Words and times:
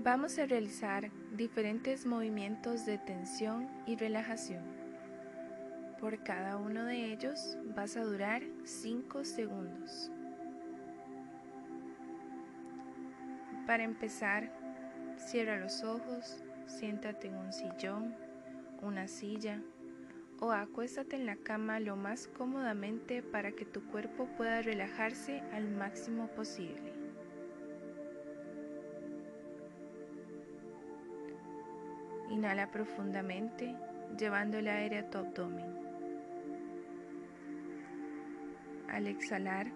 Vamos 0.00 0.38
a 0.38 0.46
realizar 0.46 1.10
diferentes 1.32 2.06
movimientos 2.06 2.86
de 2.86 2.98
tensión 2.98 3.68
y 3.84 3.96
relajación. 3.96 4.62
Por 5.98 6.22
cada 6.22 6.56
uno 6.56 6.84
de 6.84 7.12
ellos 7.12 7.58
vas 7.74 7.96
a 7.96 8.04
durar 8.04 8.42
5 8.62 9.24
segundos. 9.24 10.12
Para 13.66 13.82
empezar, 13.82 14.52
cierra 15.16 15.58
los 15.58 15.82
ojos, 15.82 16.44
siéntate 16.66 17.26
en 17.26 17.34
un 17.34 17.52
sillón, 17.52 18.14
una 18.80 19.08
silla 19.08 19.60
o 20.38 20.52
acuéstate 20.52 21.16
en 21.16 21.26
la 21.26 21.34
cama 21.34 21.80
lo 21.80 21.96
más 21.96 22.28
cómodamente 22.28 23.20
para 23.20 23.50
que 23.50 23.64
tu 23.64 23.82
cuerpo 23.90 24.28
pueda 24.36 24.62
relajarse 24.62 25.40
al 25.52 25.68
máximo 25.68 26.28
posible. 26.28 26.97
Inhala 32.30 32.70
profundamente, 32.70 33.74
llevando 34.18 34.58
el 34.58 34.68
aire 34.68 34.98
a 34.98 35.10
tu 35.10 35.18
abdomen. 35.18 35.66
Al 38.88 39.06
exhalar, 39.06 39.70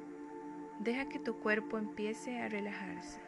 deja 0.80 1.09
que 1.09 1.19
tu 1.19 1.38
cuerpo 1.38 1.78
empiece 1.78 2.41
a 2.41 2.48
relajarse. 2.48 3.20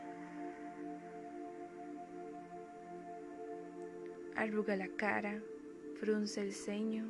Arruga 4.36 4.76
la 4.76 4.88
cara, 4.88 5.40
frunce 6.00 6.40
el 6.40 6.52
ceño, 6.52 7.06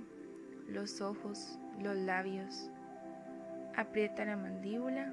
los 0.69 1.01
ojos, 1.01 1.59
los 1.81 1.97
labios. 1.97 2.71
Aprieta 3.77 4.25
la 4.25 4.37
mandíbula 4.37 5.13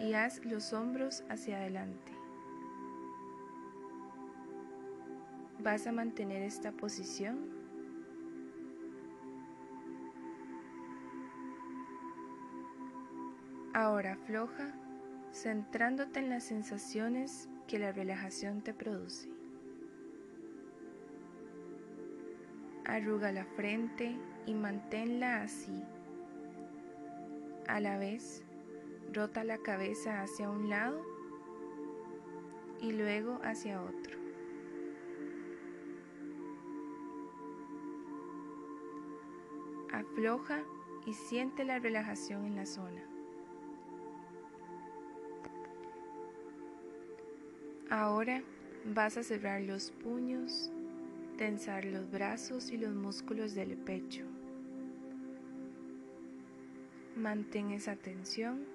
y 0.00 0.14
haz 0.14 0.44
los 0.44 0.72
hombros 0.72 1.24
hacia 1.28 1.58
adelante. 1.58 2.15
¿Vas 5.62 5.86
a 5.86 5.92
mantener 5.92 6.42
esta 6.42 6.70
posición? 6.72 7.56
Ahora 13.72 14.14
afloja, 14.14 14.74
centrándote 15.32 16.20
en 16.20 16.30
las 16.30 16.44
sensaciones 16.44 17.48
que 17.66 17.78
la 17.78 17.92
relajación 17.92 18.62
te 18.62 18.72
produce. 18.72 19.28
Arruga 22.84 23.32
la 23.32 23.44
frente 23.44 24.16
y 24.46 24.54
manténla 24.54 25.42
así. 25.42 25.82
A 27.66 27.80
la 27.80 27.98
vez, 27.98 28.42
rota 29.12 29.42
la 29.42 29.58
cabeza 29.58 30.22
hacia 30.22 30.48
un 30.48 30.70
lado 30.70 31.02
y 32.80 32.92
luego 32.92 33.40
hacia 33.42 33.82
otro. 33.82 34.25
Afloja 39.96 40.62
y 41.06 41.14
siente 41.14 41.64
la 41.64 41.78
relajación 41.78 42.44
en 42.44 42.54
la 42.54 42.66
zona. 42.66 43.02
Ahora 47.88 48.42
vas 48.94 49.16
a 49.16 49.22
cerrar 49.22 49.62
los 49.62 49.92
puños, 49.92 50.70
tensar 51.38 51.86
los 51.86 52.10
brazos 52.10 52.70
y 52.70 52.76
los 52.76 52.94
músculos 52.94 53.54
del 53.54 53.74
pecho. 53.78 54.26
Mantén 57.16 57.70
esa 57.70 57.96
tensión. 57.96 58.66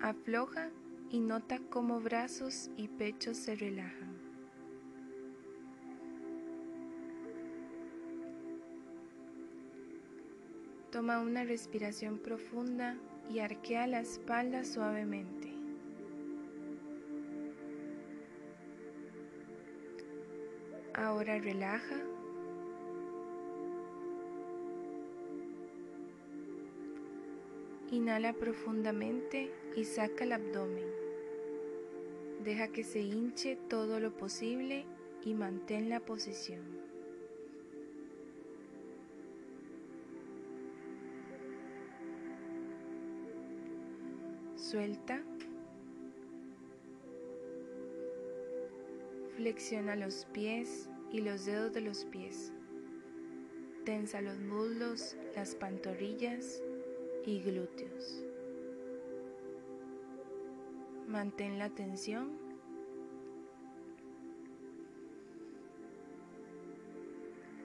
Afloja 0.00 0.70
y 1.10 1.20
nota 1.20 1.60
cómo 1.70 2.00
brazos 2.00 2.72
y 2.76 2.88
pechos 2.88 3.36
se 3.36 3.54
relajan. 3.54 4.11
Toma 10.92 11.20
una 11.20 11.42
respiración 11.42 12.18
profunda 12.18 12.98
y 13.30 13.38
arquea 13.38 13.86
la 13.86 14.00
espalda 14.00 14.62
suavemente. 14.62 15.50
Ahora 20.92 21.38
relaja. 21.38 21.96
Inhala 27.90 28.34
profundamente 28.34 29.50
y 29.74 29.84
saca 29.84 30.24
el 30.24 30.32
abdomen. 30.32 30.92
Deja 32.44 32.68
que 32.68 32.84
se 32.84 33.00
hinche 33.00 33.56
todo 33.70 33.98
lo 33.98 34.14
posible 34.14 34.84
y 35.24 35.32
mantén 35.32 35.88
la 35.88 36.00
posición. 36.00 36.81
Suelta. 44.72 45.20
Flexiona 49.36 49.96
los 49.96 50.24
pies 50.32 50.88
y 51.12 51.20
los 51.20 51.44
dedos 51.44 51.74
de 51.74 51.82
los 51.82 52.06
pies. 52.06 52.54
Tensa 53.84 54.22
los 54.22 54.38
muslos, 54.38 55.14
las 55.36 55.54
pantorrillas 55.56 56.62
y 57.26 57.42
glúteos. 57.42 58.24
Mantén 61.06 61.58
la 61.58 61.68
tensión. 61.68 62.30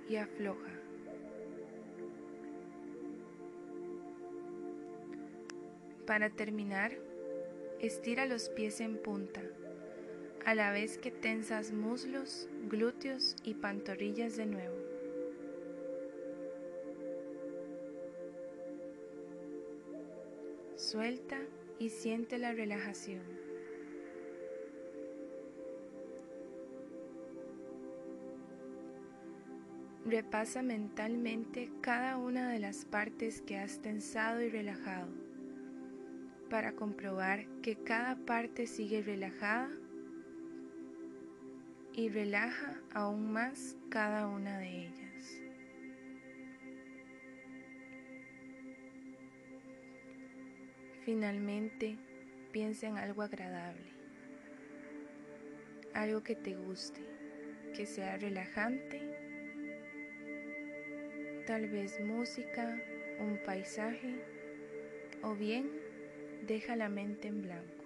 Y 0.10 0.18
afloja. 0.18 0.87
Para 6.08 6.30
terminar, 6.30 6.94
estira 7.82 8.26
los 8.26 8.48
pies 8.48 8.80
en 8.80 8.98
punta, 8.98 9.42
a 10.46 10.56
la 10.56 10.72
vez 10.72 10.98
que 10.98 11.12
tensas 11.12 11.74
muslos, 11.74 12.48
glúteos 12.70 13.36
y 13.44 13.56
pantorrillas 13.56 14.38
de 14.38 14.46
nuevo. 14.46 14.78
Suelta 20.78 21.40
y 21.78 21.90
siente 21.90 22.38
la 22.38 22.54
relajación. 22.54 23.24
Repasa 30.06 30.62
mentalmente 30.62 31.70
cada 31.82 32.16
una 32.16 32.50
de 32.50 32.60
las 32.60 32.86
partes 32.86 33.42
que 33.42 33.58
has 33.58 33.82
tensado 33.82 34.40
y 34.40 34.48
relajado 34.48 35.27
para 36.50 36.74
comprobar 36.74 37.46
que 37.62 37.76
cada 37.76 38.16
parte 38.16 38.68
sigue 38.68 39.02
relajada 39.02 39.70
y 41.94 42.10
relaja 42.10 42.80
aún 42.94 43.32
más 43.32 43.76
cada 43.90 44.28
una 44.28 44.60
de 44.60 44.86
ellas. 44.86 45.42
Finalmente, 51.04 51.98
piensa 52.52 52.88
en 52.88 52.98
algo 52.98 53.22
agradable, 53.22 53.92
algo 55.94 56.22
que 56.22 56.36
te 56.36 56.56
guste, 56.56 57.02
que 57.76 57.86
sea 57.86 58.18
relajante, 58.18 59.02
tal 61.48 61.70
vez 61.70 62.00
música, 62.02 62.80
un 63.20 63.40
paisaje 63.46 64.16
o 65.24 65.34
bien 65.34 65.87
deja 66.46 66.76
la 66.76 66.90
mente 66.90 67.28
en 67.28 67.42
blanco. 67.42 67.78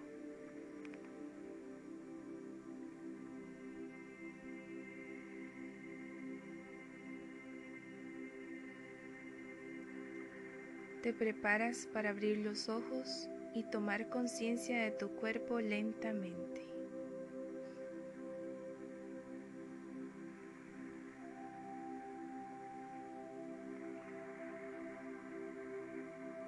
Te 11.02 11.14
preparas 11.14 11.88
para 11.92 12.12
abrir 12.12 12.38
los 12.38 12.70
ojos 12.70 13.28
y 13.56 13.64
tomar 13.64 14.10
conciencia 14.10 14.84
de 14.84 14.92
tu 14.92 15.10
cuerpo 15.10 15.60
lentamente. 15.60 16.71